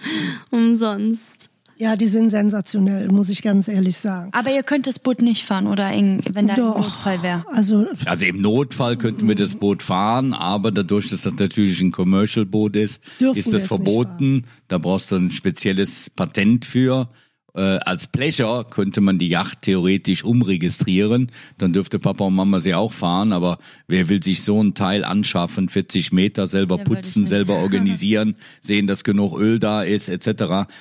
[0.52, 1.43] Umsonst.
[1.78, 4.30] Ja, die sind sensationell, muss ich ganz ehrlich sagen.
[4.34, 6.78] Aber ihr könnt das Boot nicht fahren oder eng, wenn da ein Doch.
[6.78, 7.44] Notfall wäre.
[7.48, 11.92] Also Also im Notfall könnten wir das Boot fahren, aber dadurch, dass das natürlich ein
[11.92, 13.02] Commercial-Boot ist,
[13.34, 14.44] ist das verboten.
[14.68, 17.10] Da brauchst du ein spezielles Patent für.
[17.56, 21.32] Äh, als Pleasure könnte man die Yacht theoretisch umregistrieren.
[21.58, 25.04] Dann dürfte Papa und Mama sie auch fahren, aber wer will sich so ein Teil
[25.04, 30.26] anschaffen, 40 Meter, selber Ja, putzen, selber organisieren, sehen, dass genug Öl da ist, etc.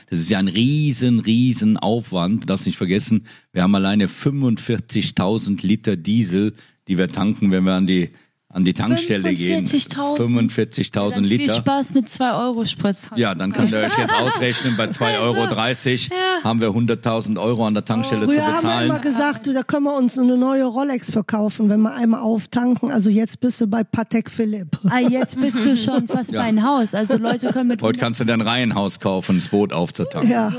[0.09, 2.45] Das ist ja ein riesen, riesen Aufwand.
[2.45, 6.55] Du darfst nicht vergessen, wir haben alleine 45.000 Liter Diesel,
[6.89, 8.11] die wir tanken, wenn wir an die
[8.53, 9.67] an die Tankstelle gehen.
[9.67, 10.19] 45.000.
[10.19, 11.57] 45.000 Dann Viel Liter.
[11.57, 13.09] Spaß mit 2 Euro Spritz.
[13.17, 17.75] Ja, dann könnt ihr euch jetzt ausrechnen, bei 2,30 Euro haben wir 100.000 Euro an
[17.75, 18.87] der Tankstelle zu Früher haben wir bezahlen.
[18.91, 22.91] immer gesagt, du, da können wir uns eine neue Rolex verkaufen, wenn wir einmal auftanken.
[22.91, 24.79] Also jetzt bist du bei Patek Philipp.
[24.89, 26.95] Ah, jetzt bist du schon fast bei ein Haus.
[26.95, 30.31] Also Leute können mit Heute kannst du dein Reihenhaus kaufen, das Boot aufzutanken.
[30.31, 30.57] Ja, so,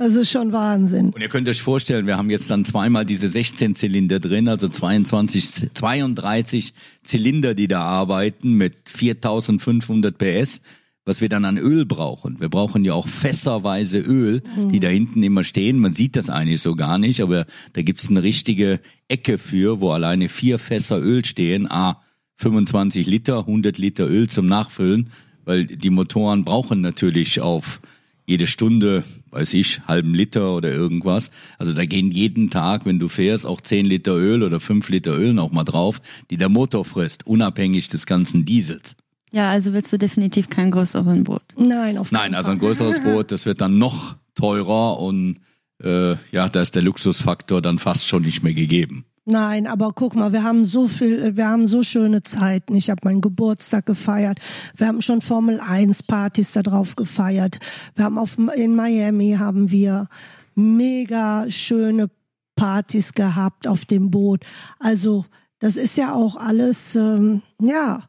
[0.00, 1.10] also schon Wahnsinn.
[1.10, 4.66] Und ihr könnt euch vorstellen, wir haben jetzt dann zweimal diese 16 Zylinder drin, also
[4.66, 10.62] 22, 32 Zylinder, die da arbeiten mit 4500 PS,
[11.04, 12.40] was wir dann an Öl brauchen.
[12.40, 15.78] Wir brauchen ja auch fässerweise Öl, die da hinten immer stehen.
[15.78, 19.90] Man sieht das eigentlich so gar nicht, aber da gibt's eine richtige Ecke für, wo
[19.90, 22.00] alleine vier Fässer Öl stehen, a
[22.36, 25.10] 25 Liter, 100 Liter Öl zum Nachfüllen,
[25.44, 27.82] weil die Motoren brauchen natürlich auf
[28.30, 31.30] jede Stunde, weiß ich, halben Liter oder irgendwas.
[31.58, 35.18] Also da gehen jeden Tag, wenn du fährst, auch 10 Liter Öl oder 5 Liter
[35.18, 38.94] Öl noch mal drauf, die der Motor frisst, unabhängig des ganzen Diesels.
[39.32, 41.42] ja, also willst du definitiv kein größeren Boot.
[41.58, 45.40] Nein, auf Nein, also ein größeres Boot, das wird dann noch teurer und
[45.82, 49.04] äh, ja, da ist der Luxusfaktor dann fast schon nicht mehr gegeben.
[49.26, 52.74] Nein, aber guck mal, wir haben so viel, wir haben so schöne Zeiten.
[52.74, 54.38] Ich habe meinen Geburtstag gefeiert.
[54.76, 57.58] Wir haben schon Formel 1 Partys da drauf gefeiert.
[57.94, 60.08] Wir haben auf in Miami haben wir
[60.54, 62.10] mega schöne
[62.56, 64.44] Partys gehabt auf dem Boot.
[64.78, 65.26] Also
[65.60, 68.04] das ist ja auch alles, ähm, ja.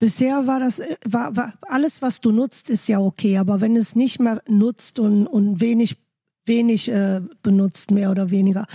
[0.00, 3.38] Bisher war das, äh, war, war alles, was du nutzt, ist ja okay.
[3.38, 5.96] Aber wenn es nicht mehr nutzt und, und wenig,
[6.48, 8.66] wenig äh, benutzt, mehr oder weniger,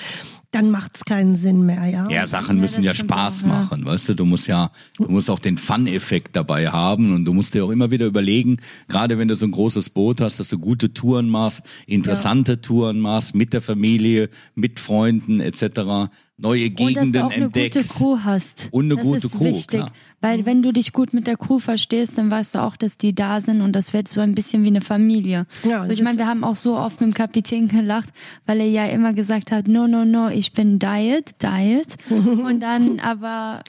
[0.52, 2.08] dann macht es keinen Sinn mehr, ja.
[2.10, 3.54] Ja, Sachen Ja, müssen ja Spaß auch, ja.
[3.54, 4.14] machen, weißt du?
[4.14, 7.72] Du musst ja, du musst auch den Fun-Effekt dabei haben und du musst dir auch
[7.72, 8.58] immer wieder überlegen,
[8.88, 13.00] gerade wenn du so ein großes Boot hast, dass du gute Touren machst, interessante Touren
[13.00, 17.89] machst, mit der Familie, mit Freunden etc., neue Und dass Gegenden du auch eine entdeckst.
[17.89, 18.67] gute Crew hast.
[18.72, 19.67] Und eine das gute ist Crew, wichtig.
[19.80, 19.91] klar.
[20.22, 23.13] Weil wenn du dich gut mit der Crew verstehst, dann weißt du auch, dass die
[23.13, 25.46] da sind und das wird so ein bisschen wie eine Familie.
[25.63, 28.10] Ja, also ich meine, wir haben auch so oft mit dem Kapitän gelacht,
[28.46, 31.96] weil er ja immer gesagt hat, no, no, no, ich bin Diet, Diet.
[32.10, 33.63] und dann aber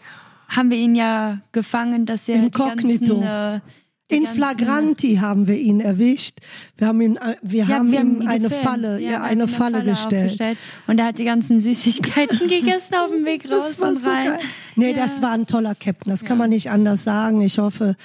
[0.48, 3.14] haben wir ihn ja gefangen, dass er Inkognito.
[3.16, 3.60] die ganzen, äh,
[4.16, 6.38] In Flagranti haben wir ihn erwischt.
[6.76, 8.64] Wir haben ihn, äh, wir Ja, haben wir ihm ihn eine gefilmt.
[8.64, 10.58] Falle, Ja, ja, haben eine ihm Falle, gestellt.
[10.86, 14.10] Und er hat die ganzen Süßigkeiten gegessen auf dem Weg raus Das war und so
[14.10, 14.26] rein.
[14.26, 14.38] geil.
[14.76, 14.96] Nee, Ja.
[14.96, 16.10] das war ein toller Captain.
[16.10, 17.40] Das kann man nicht anders sagen.
[17.40, 17.96] Ich hoffe,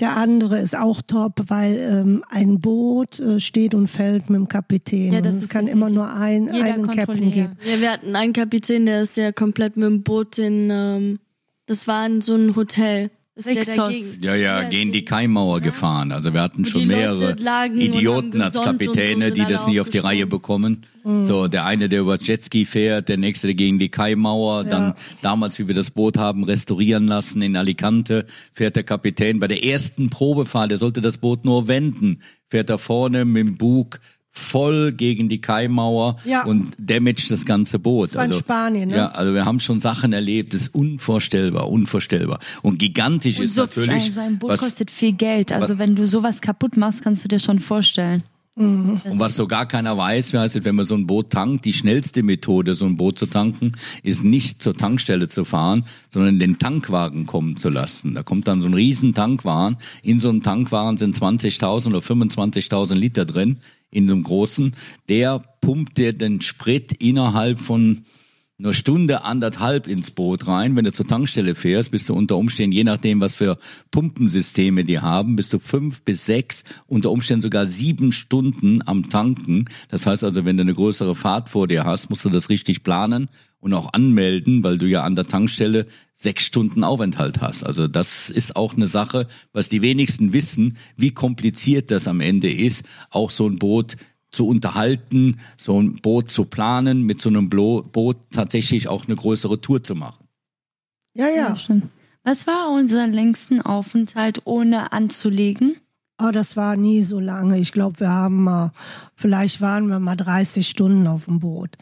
[0.00, 4.48] der andere ist auch top, weil ähm, ein Boot äh, steht und fällt mit dem
[4.48, 5.12] Kapitän.
[5.12, 7.56] Ja, das Und es kann immer nur ein, einen Captain geben.
[7.64, 11.18] Ja, wir hatten einen Kapitän, der ist ja komplett mit dem Boot in, ähm,
[11.66, 13.10] das war in so ein Hotel.
[13.36, 13.76] Ist der Rixos.
[13.76, 14.22] dagegen?
[14.22, 16.10] Ja, ja, gegen die Kaimauer gefahren.
[16.10, 17.36] Also wir hatten schon mehrere
[17.74, 19.98] Idioten als so, Kapitäne, sind die das nicht auf die.
[19.98, 20.86] Reihe bekommen.
[21.20, 24.64] So, der eine, der über Jetski fährt, der nächste der gegen die Kaimauer.
[24.64, 29.48] Dann damals, wie wir das Boot haben restaurieren lassen in Alicante, fährt der Kapitän bei
[29.48, 34.00] der ersten Probefahrt, der sollte das Boot nur wenden, fährt er vorne mit dem Bug
[34.36, 36.44] voll gegen die Kaimauer Ja.
[36.44, 38.14] und damaged das ganze Boot.
[38.14, 38.96] war in Spanien, ne?
[38.96, 42.38] Ja, also wir haben schon Sachen erlebt, das ist unvorstellbar, unvorstellbar.
[42.62, 45.52] Und gigantisch ist so, natürlich, so ein Boot was, kostet viel Geld.
[45.52, 48.22] Also wenn du sowas kaputt machst, kannst du dir schon vorstellen.
[48.56, 52.22] Und was so gar keiner weiß, heißt wenn man so ein Boot tankt, die schnellste
[52.22, 57.26] Methode, so ein Boot zu tanken, ist nicht zur Tankstelle zu fahren, sondern den Tankwagen
[57.26, 58.14] kommen zu lassen.
[58.14, 59.76] Da kommt dann so ein riesen Tankwagen.
[60.02, 63.58] In so einem Tankwagen sind 20.000 oder 25.000 Liter drin,
[63.90, 64.74] in so einem großen.
[65.10, 68.06] Der pumpt dir den Sprit innerhalb von
[68.58, 70.76] eine Stunde, anderthalb ins Boot rein.
[70.76, 73.58] Wenn du zur Tankstelle fährst, bist du unter Umständen, je nachdem, was für
[73.90, 79.66] Pumpensysteme die haben, bist du fünf bis sechs, unter Umständen sogar sieben Stunden am Tanken.
[79.90, 82.82] Das heißt also, wenn du eine größere Fahrt vor dir hast, musst du das richtig
[82.82, 83.28] planen
[83.60, 87.62] und auch anmelden, weil du ja an der Tankstelle sechs Stunden Aufenthalt hast.
[87.62, 92.50] Also das ist auch eine Sache, was die wenigsten wissen, wie kompliziert das am Ende
[92.50, 93.96] ist, auch so ein Boot
[94.36, 99.16] zu unterhalten, so ein Boot zu planen, mit so einem Blo Boot tatsächlich auch eine
[99.16, 100.28] größere Tour zu machen.
[101.14, 101.56] Ja, ja.
[101.56, 101.88] stimmt.
[102.22, 105.76] Was war unser längsten Aufenthalt ohne anzulegen?
[106.20, 107.58] Oh, das war nie so lange.
[107.58, 108.72] Ich glaube, wir haben mal,
[109.14, 111.76] vielleicht waren wir mal 30 Stunden auf dem Boot.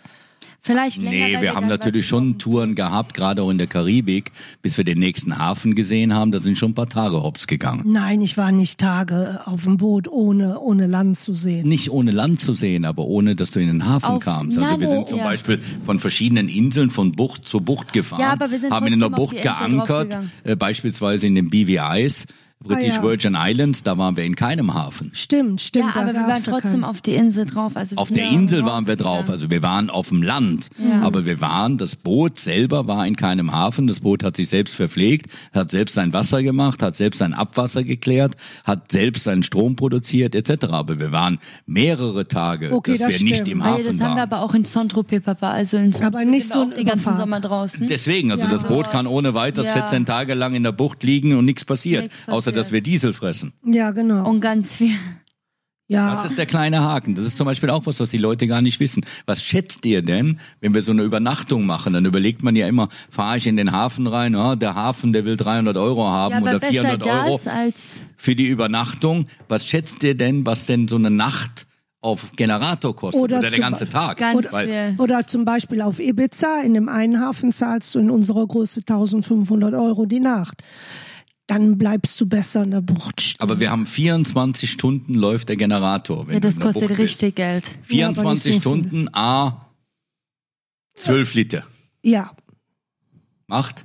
[0.66, 4.78] Vielleicht länger, Nee, wir haben natürlich schon Touren gehabt, gerade auch in der Karibik, bis
[4.78, 7.82] wir den nächsten Hafen gesehen haben, da sind schon ein paar Tage hops gegangen.
[7.84, 11.68] Nein, ich war nicht Tage auf dem Boot, ohne, ohne Land zu sehen.
[11.68, 14.56] Nicht ohne Land zu sehen, aber ohne, dass du in den Hafen Auf- kamst.
[14.56, 15.24] Also Nein, wir sind zum ja.
[15.24, 18.94] Beispiel von verschiedenen Inseln von Bucht zu Bucht gefahren, Ja, aber wir sind haben in
[18.94, 22.24] einer Bucht geankert, äh, beispielsweise in den BVIs,
[22.64, 23.02] British Ah, ja.
[23.02, 25.10] Virgin Islands, da waren wir in keinem Hafen.
[25.14, 25.94] Stimmt, stimmt.
[25.94, 26.84] Ja, aber wir waren ja trotzdem keinen.
[26.84, 27.76] auf die Insel drauf.
[27.76, 29.32] Also Auf der Insel drauf, waren wir drauf, ja.
[29.32, 30.68] also wir waren auf dem Land.
[31.02, 33.86] Aber wir waren, das Boot selber war in keinem Hafen.
[33.86, 37.84] Das Boot hat sich selbst verpflegt, hat selbst sein Wasser gemacht, hat selbst sein Abwasser
[37.84, 40.64] geklärt, hat selbst seinen Strom produziert etc.
[40.70, 43.48] Aber wir waren mehrere Tage, Okay, dass das wir nicht stimmt.
[43.48, 44.18] im Ah, ja, Hafen das haben wir waren.
[44.32, 45.50] aber auch in Saint-Tropez, Papa.
[45.50, 47.18] Also in Saint-Tropez Aber nicht so auch den ganzen Überfahrt.
[47.18, 47.86] Sommer draußen.
[47.86, 48.50] Deswegen, also Ja.
[48.50, 49.74] das Boot kann ohne weiteres Ja.
[49.74, 52.53] 14 Tage lang in der Bucht liegen und nichts passiert, Nichts außer passiert.
[52.54, 53.52] Dass wir Diesel fressen.
[53.64, 54.28] Ja, genau.
[54.28, 54.94] Und ganz viel.
[55.88, 56.14] ja.
[56.14, 57.14] Das ist der kleine Haken.
[57.14, 59.04] Das ist zum Beispiel auch was, was die Leute gar nicht wissen.
[59.26, 61.92] Was schätzt ihr denn, wenn wir so eine Übernachtung machen?
[61.92, 65.24] Dann überlegt man ja immer, fahre ich in den Hafen rein, ah, der Hafen, der
[65.24, 67.40] will 300 Euro haben Ja, oder besser 400 Euro
[68.16, 69.26] für die Übernachtung.
[69.48, 71.66] Was schätzt ihr denn, was denn so eine Nacht
[72.00, 74.18] auf Generator kostet Oder oder, der zum ganze Tag?
[74.18, 74.94] ganz viel.
[74.98, 79.72] Oder zum Beispiel auf Ibiza, in dem einen Hafen zahlst du in unserer Größe 1500
[79.72, 80.62] Euro die Nacht.
[81.46, 83.36] Dann bleibst du besser in der Bucht stehen.
[83.40, 86.26] aber wir haben 24 Stunden läuft der Generator.
[86.26, 87.00] Wenn Ja, das kostet Bucht bist.
[87.00, 87.64] richtig Geld.
[87.88, 88.80] Ja, aber 24 nicht so viel.
[88.88, 89.66] Stunden, a
[90.94, 91.64] 12 Liter.
[92.02, 92.30] Ja.
[93.46, 93.84] Macht?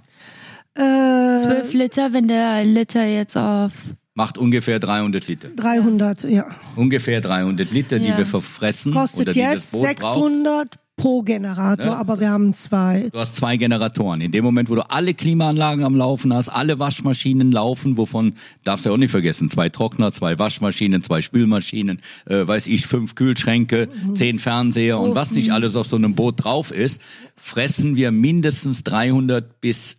[0.75, 3.73] Äh, 12 Liter, wenn der Liter jetzt auf.
[4.13, 5.49] Macht ungefähr 300 Liter.
[5.49, 6.45] 300, ja.
[6.75, 8.17] Ungefähr 300 Liter, die Ja.
[8.17, 10.75] wir verfressen Kostet oder die das jetzt Boot braucht.
[10.99, 13.09] 600 pro Generator, Ja, aber wir haben zwei.
[13.12, 14.21] Du hast zwei Generatoren.
[14.21, 18.33] In dem Moment, wo du alle Klimaanlagen am Laufen hast, alle Waschmaschinen laufen, wovon
[18.63, 23.15] darfst du auch nicht vergessen, zwei Trockner, zwei Waschmaschinen, zwei Spülmaschinen, äh, weiß ich, fünf
[23.15, 27.01] Kühlschränke, zehn Fernseher und was nicht alles auf so einem Boot drauf ist,
[27.35, 29.98] fressen wir mindestens 300 bis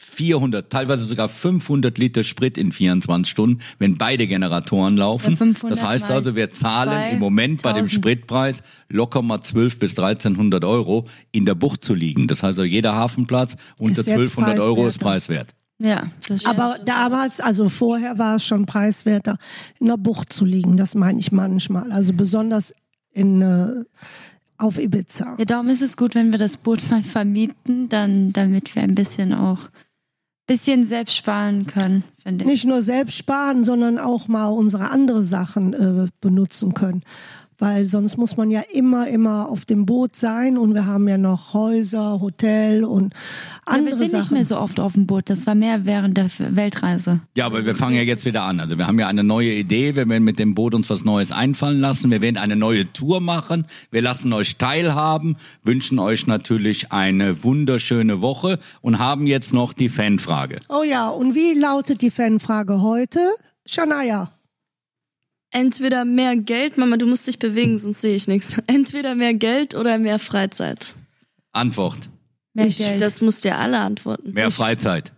[0.00, 5.32] 400, teilweise sogar 500 Liter Sprit in 24 Stunden, wenn beide Generatoren laufen.
[5.32, 7.94] Ja, 500 das heißt also, wir zahlen im Moment bei dem 1000.
[7.94, 12.28] Spritpreis locker mal 12 bis 1300 Euro in der Bucht zu liegen.
[12.28, 15.52] Das heißt, also jeder Hafenplatz unter jetzt 1200 Euro ist preiswert.
[15.80, 19.36] Ja, das Aber damals, also vorher war es schon preiswerter,
[19.80, 20.76] in der Bucht zu liegen.
[20.76, 21.90] Das meine ich manchmal.
[21.90, 22.74] Also besonders
[23.12, 23.84] in, äh,
[24.58, 25.36] auf Ibiza.
[25.38, 28.94] Ja, darum ist es gut, wenn wir das Boot mal vermieten, dann, damit wir ein
[28.94, 29.70] bisschen auch
[30.48, 32.50] bisschen selbst sparen können, finde ich.
[32.50, 37.04] Nicht nur selbst sparen, sondern auch mal unsere andere Sachen äh, benutzen können.
[37.60, 41.18] Weil sonst muss man ja immer, immer auf dem Boot sein und wir haben ja
[41.18, 43.18] noch Häuser, Hotel und Ja,
[43.64, 44.34] andere wir sind nicht Sachen.
[44.34, 45.28] mehr so oft auf dem Boot.
[45.28, 47.20] Das war mehr während der Weltreise.
[47.36, 48.60] Ja, aber wir fangen ja jetzt wieder an.
[48.60, 49.96] Also wir haben ja eine neue Idee.
[49.96, 52.12] Wir werden mit dem Boot uns was Neues einfallen lassen.
[52.12, 53.66] Wir werden eine neue Tour machen.
[53.90, 59.88] Wir lassen euch teilhaben, wünschen euch natürlich eine wunderschöne Woche und haben jetzt noch die
[59.88, 60.58] Fanfrage.
[60.68, 63.18] Oh ja, und wie lautet die Fanfrage heute?
[63.66, 64.30] Shania.
[65.50, 68.56] Entweder mehr Geld, Mama, du musst dich bewegen, sonst sehe ich nichts.
[68.66, 70.94] Entweder mehr Geld oder mehr Freizeit.
[71.52, 72.10] Antwort.
[72.54, 73.00] Mehr Ich- Geld.
[73.00, 74.32] Das musst ihr alle antworten.
[74.32, 75.12] Mehr Freizeit.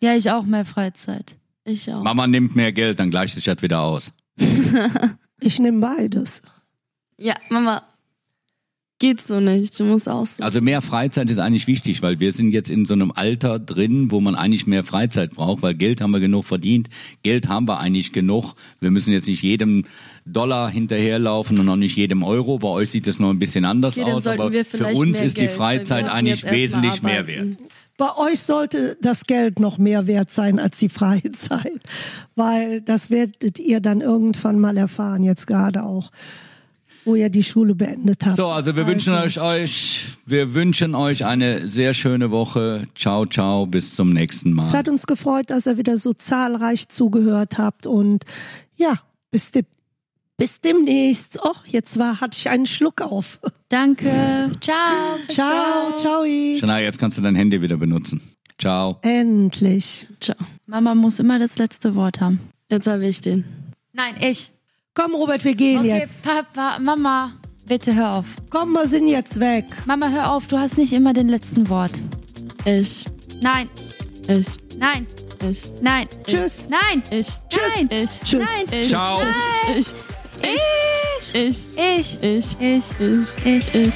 [0.00, 1.34] ja, ich auch mehr Freizeit.
[1.64, 2.02] Ich auch.
[2.02, 4.12] Mama nimmt mehr Geld, dann gleicht sich das wieder aus.
[5.42, 6.42] Ich nehme beides.
[7.16, 7.82] Ja, Mama,
[9.00, 9.80] geht so nicht.
[9.80, 10.44] Du musst auch so.
[10.44, 14.12] Also mehr Freizeit ist eigentlich wichtig, weil wir sind jetzt in so einem Alter drin,
[14.12, 16.88] wo man eigentlich mehr Freizeit braucht, weil Geld haben wir genug verdient,
[17.24, 18.54] Geld haben wir eigentlich genug.
[18.78, 19.84] Wir müssen jetzt nicht jedem
[20.24, 22.58] Dollar hinterherlaufen und auch nicht jedem Euro.
[22.58, 25.40] Bei euch sieht es noch ein bisschen anders Okay, aus, aber für uns ist die
[25.40, 27.56] Geld, wir Freizeit eigentlich wesentlich mehr wert.
[27.96, 31.80] Bei euch sollte das Geld noch mehr wert sein als die Freizeit,
[32.34, 36.10] weil das werdet ihr dann irgendwann mal erfahren, jetzt gerade auch,
[37.04, 38.36] wo ihr die Schule beendet habt.
[38.36, 42.86] So, also wir wünschen euch, euch, wir wünschen euch eine sehr schöne Woche.
[42.94, 44.78] Ciao, ciao, bis zum nächsten Es Mal.
[44.78, 48.24] hat uns gefreut, dass ihr wieder so zahlreich zugehört habt und
[48.76, 48.98] ja,
[49.30, 49.64] bis, de
[50.36, 51.38] bis demnächst.
[51.44, 53.38] Och, jetzt war, hatte ich einen Schluck auf.
[53.68, 54.50] Danke.
[54.60, 55.18] Ciao.
[55.28, 56.24] Ciao, ciao.
[56.58, 58.20] Shania, jetzt kannst du dein Handy wieder benutzen.
[58.58, 58.98] Ciao.
[59.02, 60.06] Endlich.
[60.20, 60.36] Ciao.
[60.66, 62.40] Mama muss immer das letzte Wort haben.
[62.70, 63.44] Jetzt habe ich den.
[63.92, 64.50] Nein, ich.
[64.94, 66.24] Komm, Robert, wir gehen Okay, jetzt.
[66.24, 67.32] Papa, Mama,
[67.66, 68.26] bitte hör auf.
[68.50, 69.64] Komm, wir sind jetzt weg.
[69.86, 72.02] Mama, hör auf, du hast nicht immer den letzten Wort.
[72.64, 73.04] Ich.
[73.40, 73.70] Nein,
[74.26, 74.56] Ich.
[74.78, 75.06] nein,
[75.48, 75.70] Ich.
[75.80, 76.08] nein.
[76.26, 76.68] Tschüss.
[76.68, 77.02] Nein.
[77.10, 77.28] Ich.
[77.76, 77.88] Nein.
[78.02, 78.20] Ich.
[78.22, 78.42] Tschüss.
[78.72, 78.88] Ich.
[78.88, 79.22] Ciao.
[79.76, 79.94] Ich.
[80.42, 81.34] Ich.
[81.34, 81.78] Ich.
[81.78, 82.18] Ich.
[82.22, 82.22] Ich.
[82.22, 82.60] Ich.
[82.60, 82.60] Ich.
[82.60, 82.90] Ich.
[83.00, 83.46] Ich.
[83.46, 83.74] Ich.
[83.74, 83.92] Ich.